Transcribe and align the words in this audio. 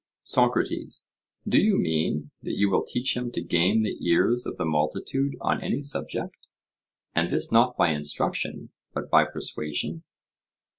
SOCRATES: 0.23 1.11
Do 1.47 1.59
you 1.59 1.77
mean 1.77 2.31
that 2.41 2.55
you 2.57 2.71
will 2.71 2.83
teach 2.83 3.15
him 3.15 3.29
to 3.33 3.41
gain 3.43 3.83
the 3.83 3.97
ears 4.03 4.47
of 4.47 4.57
the 4.57 4.65
multitude 4.65 5.35
on 5.39 5.61
any 5.61 5.83
subject, 5.83 6.47
and 7.13 7.29
this 7.29 7.51
not 7.51 7.77
by 7.77 7.91
instruction 7.91 8.71
but 8.95 9.11
by 9.11 9.25
persuasion? 9.25 10.01